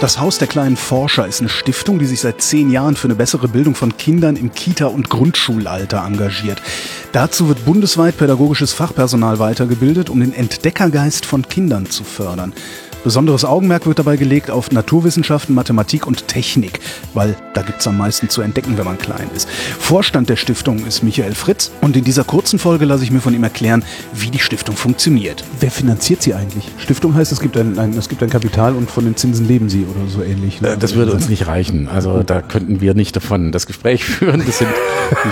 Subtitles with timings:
[0.00, 3.16] Das Haus der kleinen Forscher ist eine Stiftung, die sich seit zehn Jahren für eine
[3.16, 6.62] bessere Bildung von Kindern im Kita- und Grundschulalter engagiert.
[7.10, 12.52] Dazu wird bundesweit pädagogisches Fachpersonal weitergebildet, um den Entdeckergeist von Kindern zu fördern.
[13.08, 16.78] Besonderes Augenmerk wird dabei gelegt auf Naturwissenschaften, Mathematik und Technik,
[17.14, 19.48] weil da gibt's am meisten zu entdecken, wenn man klein ist.
[19.48, 23.32] Vorstand der Stiftung ist Michael Fritz und in dieser kurzen Folge lasse ich mir von
[23.32, 25.42] ihm erklären, wie die Stiftung funktioniert.
[25.58, 26.64] Wer finanziert sie eigentlich?
[26.76, 29.70] Stiftung heißt, es gibt ein, ein, es gibt ein Kapital und von den Zinsen leben
[29.70, 30.60] sie oder so ähnlich.
[30.60, 30.76] Ne?
[30.78, 31.88] Das würde uns nicht reichen.
[31.88, 34.42] Also da könnten wir nicht davon das Gespräch führen.
[34.44, 34.68] Das sind,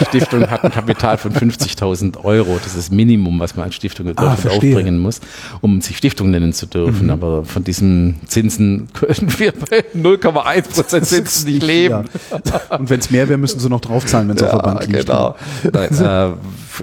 [0.01, 2.55] die Stiftung hat ein Kapital von 50.000 Euro.
[2.57, 5.21] Das ist das Minimum, was man als Stiftung in Ah, aufbringen muss,
[5.61, 7.05] um sich Stiftung nennen zu dürfen.
[7.05, 7.11] Mhm.
[7.11, 12.05] Aber von diesen Zinsen können wir bei 0,1 Prozent Zinsen nicht leben.
[12.31, 12.77] Ja.
[12.77, 15.07] Und wenn es mehr wäre, müssen sie noch draufzahlen, wenn es auf der Bank liegt.
[15.07, 15.37] Genau.
[15.73, 16.33] Nein, äh,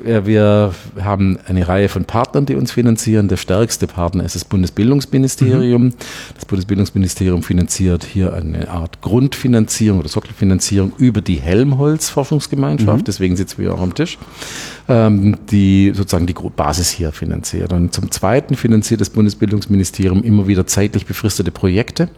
[0.04, 3.28] wir haben eine Reihe von Partnern, die uns finanzieren.
[3.28, 5.94] Der stärkste Partner ist das Bundesbildungsministerium.
[6.36, 13.08] Das Bundesbildungsministerium finanziert hier eine Art Grundfinanzierung oder Sockelfinanzierung über die Helmholtz Forschungsgemeinschaft.
[13.08, 14.18] Deswegen sitzen wir auch am Tisch,
[14.88, 17.74] ähm, die sozusagen die Basis hier finanziert.
[17.74, 22.10] Und zum Zweiten finanziert das Bundesbildungsministerium immer wieder zeitlich befristete Projekte,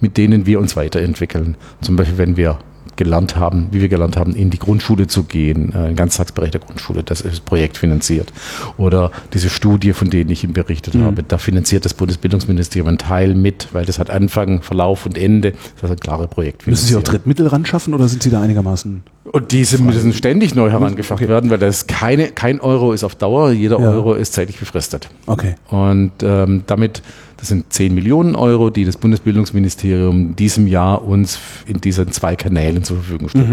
[0.00, 1.56] mit denen wir uns weiterentwickeln.
[1.80, 2.58] Zum Beispiel, wenn wir
[3.00, 7.02] gelernt haben, wie wir gelernt haben, in die Grundschule zu gehen, äh, Ganztagsbereich der Grundschule,
[7.02, 8.30] das ist projektfinanziert.
[8.76, 13.34] Oder diese Studie, von denen ich Ihnen berichtet habe, da finanziert das Bundesbildungsministerium einen Teil
[13.34, 16.88] mit, weil das hat Anfang, Verlauf und Ende, das ist eine klare Müssen Projektfinanzierung.
[16.88, 19.02] sie auch Drittmittel ran schaffen oder sind sie da einigermaßen?
[19.24, 21.28] Und diese müssen ständig neu herangeschafft Okay.
[21.30, 23.90] werden, weil das keine, kein Euro ist auf Dauer, jeder Ja.
[23.90, 25.08] Euro ist zeitlich befristet.
[25.26, 25.54] Okay.
[25.68, 27.02] Und ähm, damit,
[27.40, 32.36] das sind 10 Millionen Euro, die das Bundesbildungsministerium in diesem Jahr uns in diesen zwei
[32.36, 33.46] Kanälen zur Verfügung stellt.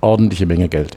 [0.00, 0.96] Ordentliche Menge Geld.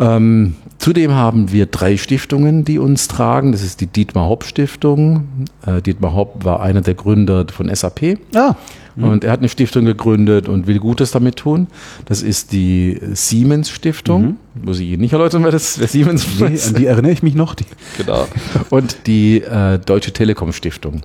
[0.00, 3.52] Ähm, zudem haben wir drei Stiftungen, die uns tragen.
[3.52, 5.28] Das ist die Dietmar Hopp Stiftung.
[5.66, 8.18] Äh, Dietmar Hopp war einer der Gründer von SAP.
[8.34, 8.56] Ah,
[8.96, 11.66] Und er hat eine Stiftung gegründet und will Gutes damit tun.
[12.04, 14.36] Das ist die Siemens Stiftung.
[14.62, 16.68] Muss ich Ihnen nicht erläutern, wer das wer Siemens nee, ist.
[16.68, 17.54] an die erinnere ich mich noch.
[17.54, 17.64] Die,
[17.96, 18.28] Genau.
[18.70, 21.02] Und die äh, Deutsche Telekom Stiftung,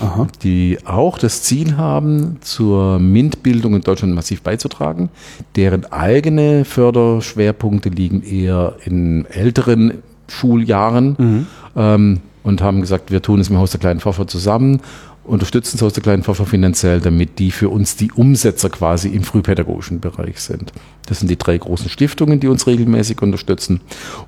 [0.00, 0.26] aha.
[0.42, 5.10] die auch das Ziel haben, zur MINT-Bildung in Deutschland massiv beizutragen.
[5.56, 9.94] Deren eigene Förderschwerpunkte liegen eher in älteren
[10.28, 11.46] Schuljahren
[11.76, 14.80] ähm, und haben gesagt, wir tun es mit Haus der kleinen Forscher zusammen,
[15.26, 19.22] unterstützen das Haus der kleinen Forscher finanziell, damit die für uns die Umsetzer quasi im
[19.22, 20.72] frühpädagogischen Bereich sind.
[21.06, 23.80] Das sind die drei großen Stiftungen, die uns regelmäßig unterstützen.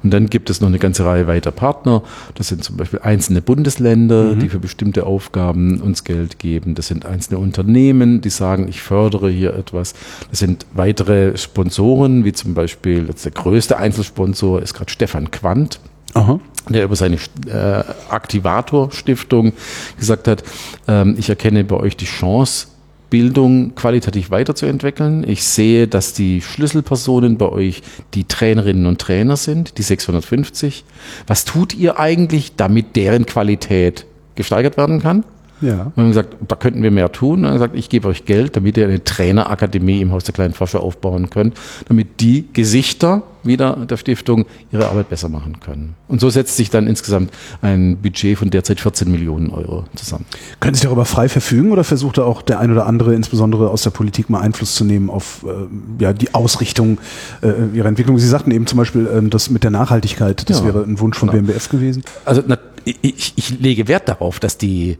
[0.02, 2.02] Und dann gibt es noch eine ganze Reihe weiter Partner.
[2.34, 6.74] Das sind zum Beispiel einzelne Bundesländer, die für bestimmte Aufgaben uns Geld geben.
[6.74, 9.94] Das sind einzelne Unternehmen, die sagen, ich fördere hier etwas.
[10.30, 15.80] Das sind weitere Sponsoren, wie zum Beispiel, der größte Einzelsponsor ist gerade Stefan Quandt
[16.18, 16.40] Aha.
[16.68, 19.52] der über seine äh, Aktivator-Stiftung
[19.98, 20.42] gesagt hat,
[20.86, 22.68] ähm, ich erkenne bei euch die Chance,
[23.10, 25.24] Bildung qualitativ weiterzuentwickeln.
[25.26, 27.82] Ich sehe, dass die Schlüsselpersonen bei euch
[28.14, 30.84] die Trainerinnen und Trainer sind, die 650.
[31.26, 34.04] Was tut ihr eigentlich, damit deren Qualität
[34.34, 35.24] gesteigert werden kann?
[35.60, 35.92] Ja.
[35.94, 37.40] Und haben gesagt, da könnten wir mehr tun.
[37.40, 40.34] Und er hat gesagt, ich gebe euch Geld, damit ihr eine Trainerakademie im Haus der
[40.34, 41.54] kleinen Forscher aufbauen könnt,
[41.88, 45.94] damit die Gesichter wieder der Stiftung ihre Arbeit besser machen können.
[46.06, 47.32] Und so setzt sich dann insgesamt
[47.62, 50.26] ein Budget von derzeit 14 Millionen Euro zusammen.
[50.60, 53.82] Können Sie darüber frei verfügen oder versucht da auch der ein oder andere, insbesondere aus
[53.82, 56.98] der Politik, mal Einfluss zu nehmen auf äh, ja, die Ausrichtung
[57.42, 58.18] äh, Ihrer Entwicklung?
[58.18, 61.18] Sie sagten eben zum Beispiel, ähm, das mit der Nachhaltigkeit, das Ja, wäre ein Wunsch
[61.18, 61.42] von genau.
[61.46, 62.04] BMBF gewesen.
[62.24, 64.98] Also na, ich, ich lege Wert darauf, dass die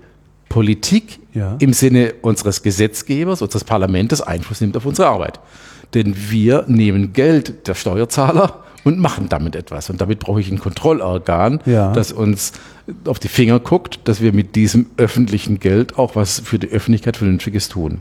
[0.49, 1.57] Politik Ja.
[1.59, 5.41] im Sinne unseres Gesetzgebers, unseres Parlaments Einfluss nimmt auf unsere Arbeit.
[5.95, 9.91] Denn wir nehmen Geld der Steuerzahler und machen damit etwas.
[9.91, 11.93] Und damit brauche ich ein Kontrollorgan, Ja.
[11.93, 12.53] das uns
[13.05, 17.17] auf die Finger guckt, dass wir mit diesem öffentlichen Geld auch was für die Öffentlichkeit
[17.17, 17.99] Vernünftiges tun.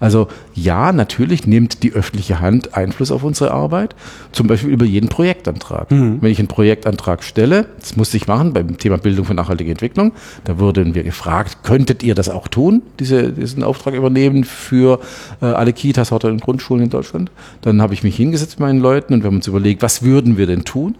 [0.00, 3.94] Also ja, natürlich nimmt die öffentliche Hand Einfluss auf unsere Arbeit,
[4.32, 5.90] zum Beispiel über jeden Projektantrag.
[6.20, 10.12] Wenn ich einen Projektantrag stelle, das musste ich machen beim Thema Bildung für nachhaltige Entwicklung,
[10.44, 15.00] da wurden wir gefragt, könntet ihr das auch tun, diese, diesen Auftrag übernehmen für
[15.40, 17.30] äh, alle Kitas oder in Grundschulen in Deutschland?
[17.62, 20.36] Dann habe ich mich hingesetzt mit meinen Leuten und wir haben uns überlegt, was würden
[20.36, 20.94] wir denn tun?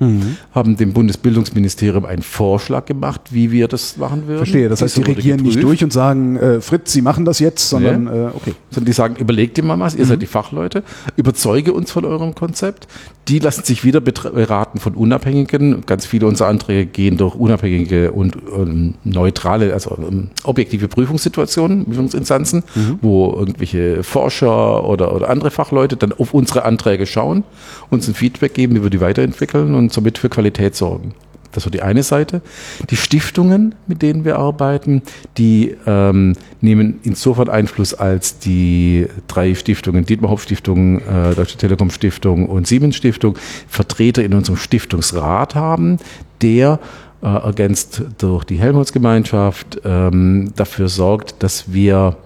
[0.54, 4.38] Haben dem Bundesbildungsministerium einen Vorschlag gemacht, wie wir das machen würden.
[4.38, 7.68] Verstehe, das heißt, die regieren nicht durch und sagen, äh, Fritz, Sie machen das jetzt,
[7.68, 8.10] sondern Nee.
[8.10, 8.54] äh, okay.
[8.70, 10.82] Sondern die sagen, überlegt dir mal was, ihr seid die Fachleute,
[11.16, 12.86] überzeuge uns von eurem Konzept.
[13.28, 15.82] Die lassen sich wieder beraten von Unabhängigen.
[15.84, 22.62] Ganz viele unserer Anträge gehen durch unabhängige und ähm, neutrale, also ähm, objektive Prüfungssituationen, Prüfungsinstanzen,
[23.02, 27.44] wo irgendwelche Forscher oder, oder andere Fachleute dann auf unsere Anträge schauen,
[27.90, 31.12] uns ein Feedback geben, wie wir die weiterentwickeln und somit für Qualität sorgen.
[31.52, 32.42] Das war die eine Seite.
[32.90, 35.02] Die Stiftungen, mit denen wir arbeiten,
[35.38, 41.90] die ähm, nehmen insofern Einfluss, als die drei Stiftungen, Dietmar Hopp Stiftung, äh, Deutsche Telekom
[41.90, 43.36] Stiftung und Siemens Stiftung,
[43.68, 45.98] Vertreter in unserem Stiftungsrat haben,
[46.42, 46.80] der
[47.22, 52.16] äh, ergänzt durch die Helmholtz-Gemeinschaft ähm, dafür sorgt, dass wir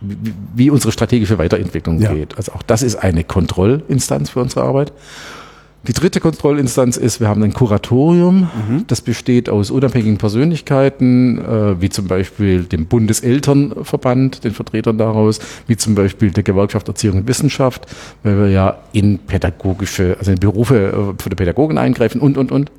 [0.00, 2.12] wie wie unsere strategische Weiterentwicklung Ja.
[2.12, 2.36] geht.
[2.36, 4.92] Also auch das ist eine Kontrollinstanz für unsere Arbeit.
[5.86, 8.48] Die dritte Kontrollinstanz ist, wir haben ein Kuratorium,
[8.88, 15.76] das besteht aus unabhängigen Persönlichkeiten, äh, wie zum Beispiel dem Bundeselternverband, den Vertretern daraus, wie
[15.76, 17.86] zum Beispiel der Gewerkschaft Erziehung und Wissenschaft,
[18.24, 22.50] weil wir ja in pädagogische, also in Berufe äh, von der Pädagogen eingreifen und, und,
[22.50, 22.70] und.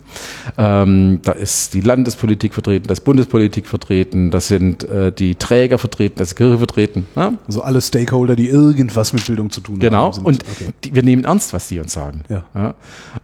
[0.58, 5.78] Ähm, da ist die Landespolitik vertreten, da ist Bundespolitik vertreten, da sind äh, die Träger
[5.78, 7.06] vertreten, da ist die Kirche vertreten.
[7.16, 7.34] Ja?
[7.48, 10.14] Also alle Stakeholder, die irgendwas mit Bildung zu tun Genau, haben.
[10.14, 10.74] sind- und okay.
[10.84, 12.24] die, wir nehmen ernst, was die uns sagen.
[12.30, 12.74] Ja.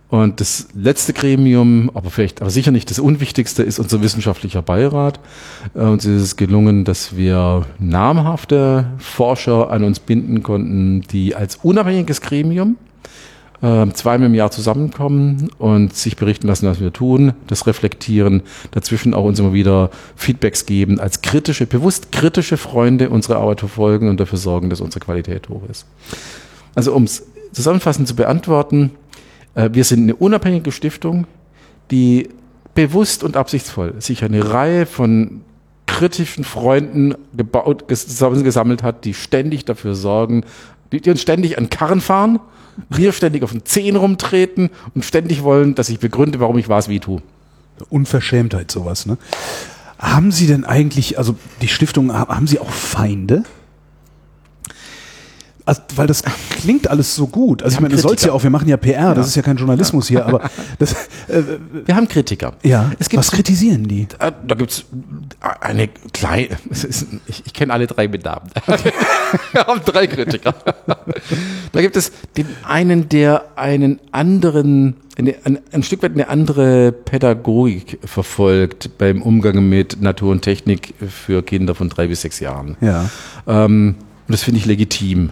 [0.10, 5.20] Und das letzte Gremium, aber vielleicht, aber sicher nicht das Unwichtigste, ist unser wissenschaftlicher Beirat.
[5.74, 11.58] Äh, Uns ist es gelungen, dass wir namhafte Forscher an uns binden konnten, die als
[11.64, 12.78] unabhängiges Gremium
[13.64, 19.14] äh, zweimal im Jahr zusammenkommen und sich berichten lassen, was wir tun, das reflektieren, dazwischen
[19.14, 24.20] auch uns immer wieder Feedbacks geben, als kritische, bewusst kritische Freunde unsere Arbeit verfolgen und
[24.20, 25.86] dafür sorgen, dass unsere Qualität hoch ist.
[26.76, 28.92] Also um es zusammenfassend zu beantworten,
[29.56, 31.28] wir sind eine unabhängige Stiftung,
[31.92, 32.30] die
[32.76, 35.42] bewusst und absichtsvoll sich eine Reihe von
[35.86, 40.44] kritischen Freunden gebaut, ges- gesammelt hat, die ständig dafür sorgen,
[40.92, 42.40] die, uns ständig an Karren fahren,
[42.90, 46.90] wir ständig auf den Zehen rumtreten und ständig wollen, dass ich begründe, warum ich was
[46.90, 47.22] wie tue.
[47.90, 49.18] Unverschämtheit, sowas, ne?
[50.00, 53.44] Haben Sie denn eigentlich, also die Stiftung, ha- haben Sie auch Feinde?
[55.66, 56.24] Also, weil das
[56.62, 57.64] klingt alles so gut.
[57.64, 59.42] Also ich haben meine, das soll's ja auch, wir machen ja PR, das ist ja
[59.42, 60.92] kein Journalismus hier, aber das,
[61.30, 61.42] äh,
[61.86, 62.54] Wir haben Kritiker.
[62.64, 64.08] ja, Es gibt was kritisieren die?
[64.20, 64.84] Äh, Da gibt's
[65.62, 68.50] eine kleine, es ist, ich, ich kenne alle drei mit Namen.
[69.54, 70.54] Wir haben drei Kritiker.
[71.72, 76.92] Da gibt es den einen, der einen anderen, eine, ein, ein Stück weit eine andere
[76.92, 82.76] Pädagogik verfolgt beim Umgang mit Natur und Technik für Kinder von drei bis sechs Jahren.
[82.82, 83.10] Ja.
[83.48, 83.96] Ähm,
[84.28, 85.32] und das finde ich legitim.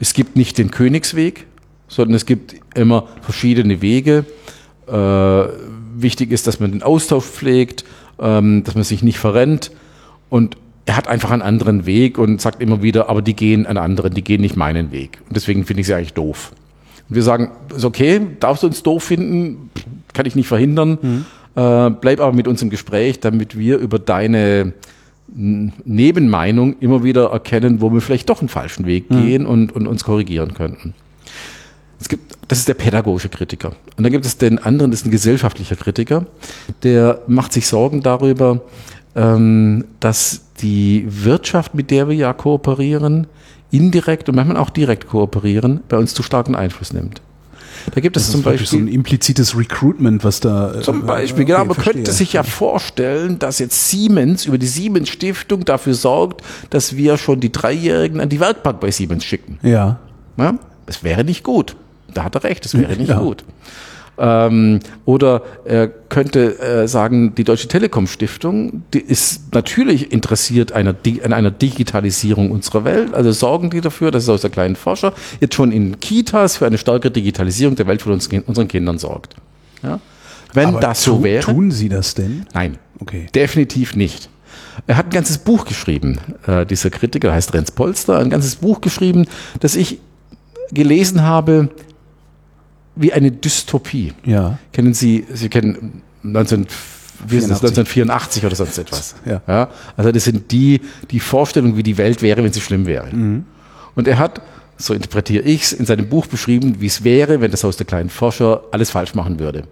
[0.00, 1.46] Es gibt nicht den Königsweg,
[1.86, 4.24] sondern es gibt immer verschiedene Wege.
[4.88, 7.84] Äh, wichtig ist, dass man den Austausch pflegt,
[8.18, 9.70] ähm, dass man sich nicht verrennt.
[10.30, 10.56] Und
[10.86, 14.14] er hat einfach einen anderen Weg und sagt immer wieder, aber die gehen einen anderen,
[14.14, 15.18] die gehen nicht meinen Weg.
[15.28, 16.52] Und deswegen finde ich sie eigentlich doof.
[17.08, 19.70] Und wir sagen, ist okay, darfst du uns doof finden,
[20.14, 21.26] kann ich nicht verhindern.
[21.54, 24.72] Äh, bleib aber mit uns im Gespräch, damit wir über deine
[25.34, 30.04] Nebenmeinung immer wieder erkennen, wo wir vielleicht doch einen falschen Weg gehen und, und uns
[30.04, 30.94] korrigieren könnten.
[32.00, 33.72] Es gibt, das ist der pädagogische Kritiker.
[33.96, 36.26] Und dann gibt es den anderen, das ist ein gesellschaftlicher Kritiker,
[36.82, 38.62] der macht sich Sorgen darüber,
[39.14, 43.26] ähm, dass die Wirtschaft, mit der wir ja kooperieren,
[43.70, 47.20] indirekt und manchmal auch direkt kooperieren, bei uns zu starken Einfluss nimmt.
[47.94, 50.74] Da gibt es Das zum ist praktisch so Beispiel ein implizites Recruitment, was da.
[50.74, 51.64] äh, zum Beispiel, okay, genau.
[51.64, 51.94] Man verstehe.
[51.94, 57.16] könnte sich ja vorstellen, dass jetzt Siemens über die Siemens Stiftung dafür sorgt, dass wir
[57.18, 59.58] schon die Dreijährigen an die Werkbank bei Siemens schicken.
[59.62, 59.98] Ja.
[60.36, 60.54] Ja?
[60.86, 61.76] Das wäre nicht gut.
[62.12, 63.18] Da hat er recht, das wäre nicht Ja.
[63.20, 63.44] gut.
[64.20, 70.94] Ähm, oder er könnte äh, sagen, die Deutsche Telekom Stiftung, die ist natürlich interessiert einer,
[71.24, 73.14] an einer Digitalisierung unserer Welt.
[73.14, 76.66] Also sorgen die dafür, dass es aus der kleinen Forscher jetzt schon in Kitas für
[76.66, 79.36] eine stärkere Digitalisierung der Welt von uns, unseren Kindern sorgt.
[79.82, 80.00] Ja?
[80.52, 81.42] Wenn Aber das so wäre.
[81.42, 82.44] Tun Sie das denn?
[82.52, 82.76] Nein.
[82.98, 83.28] Okay.
[83.34, 84.28] Definitiv nicht.
[84.86, 88.80] Er hat ein ganzes Buch geschrieben, äh, dieser Kritiker heißt Renz Polster, ein ganzes Buch
[88.80, 89.26] geschrieben,
[89.60, 90.00] das ich
[90.72, 91.70] gelesen habe
[93.00, 94.12] wie eine Dystopie.
[94.24, 94.58] Ja.
[94.72, 96.66] Kennen Sie, Sie kennen 19,
[97.26, 99.14] wie ist das, 1984 oder sonst etwas.
[99.24, 99.68] Ja.
[99.96, 100.80] Also das sind die,
[101.10, 103.08] die Vorstellung, wie die Welt wäre, wenn sie schlimm wäre.
[103.94, 104.40] Und er hat,
[104.76, 107.86] so interpretiere ich es, in seinem Buch beschrieben, wie es wäre, wenn das Haus der
[107.86, 109.64] kleinen Forscher alles falsch machen würde.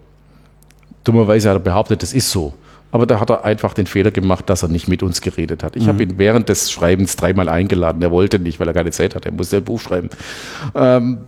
[1.03, 2.53] Dummerweise hat er behauptet, das ist so.
[2.91, 5.75] Aber da hat er einfach den Fehler gemacht, dass er nicht mit uns geredet hat.
[5.75, 8.01] Ich habe ihn während des Schreibens dreimal eingeladen.
[8.01, 9.29] Er wollte nicht, weil er keine Zeit hatte.
[9.29, 10.09] Er musste ein Buch schreiben.
[10.73, 11.19] Ähm,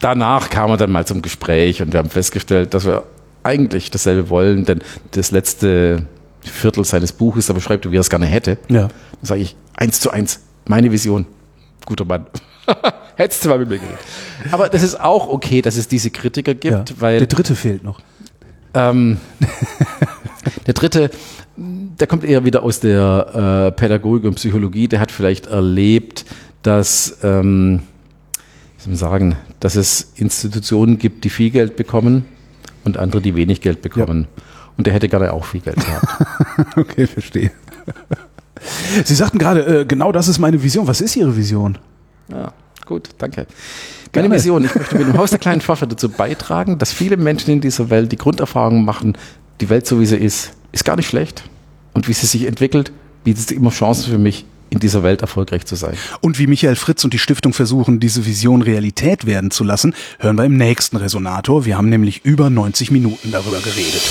[0.00, 3.04] danach kam er dann mal zum Gespräch und wir haben festgestellt, dass wir
[3.42, 4.80] eigentlich dasselbe wollen, denn
[5.12, 6.06] das letzte
[6.40, 8.58] Viertel seines Buches, da beschreibt er, wie er es gerne hätte.
[8.68, 8.82] Ja.
[8.82, 8.90] Dann
[9.22, 11.26] sage ich, eins zu eins, meine Vision.
[11.84, 12.26] Guter Mann.
[13.16, 13.98] Hättest du mal mit mir geredet.
[14.50, 16.96] Aber das ist auch okay, dass es diese Kritiker gibt, ja.
[16.98, 17.18] weil.
[17.18, 18.00] Der dritte fehlt noch.
[18.74, 19.18] Ähm,
[20.66, 21.10] der dritte,
[21.56, 24.88] der kommt eher wieder aus der äh, Pädagogik und Psychologie.
[24.88, 26.26] Der hat vielleicht erlebt,
[26.62, 27.82] dass, ähm,
[28.86, 32.24] man sagen, dass es Institutionen gibt, die viel Geld bekommen
[32.84, 34.26] und andere, die wenig Geld bekommen.
[34.36, 34.42] Ja.
[34.76, 36.06] Und der hätte gerne auch viel Geld gehabt.
[36.76, 37.50] okay, verstehe.
[39.04, 40.86] Sie sagten gerade, äh, genau das ist meine Vision.
[40.86, 41.78] Was ist Ihre Vision?
[42.28, 42.52] Ja,
[42.84, 43.46] gut, danke.
[44.14, 47.50] Meine Vision, ich möchte mit dem Haus der kleinen Forscher dazu beitragen, dass viele Menschen
[47.50, 49.16] in dieser Welt die Grunderfahrung machen,
[49.60, 51.42] die Welt so wie sie ist, ist gar nicht schlecht.
[51.92, 52.92] Und wie sie sich entwickelt,
[53.24, 55.94] bietet es immer Chancen für mich, in dieser Welt erfolgreich zu sein.
[56.20, 60.36] Und wie Michael Fritz und die Stiftung versuchen, diese Vision Realität werden zu lassen, hören
[60.36, 61.64] wir im nächsten Resonator.
[61.64, 64.02] Wir haben nämlich über 90 Minuten darüber geredet.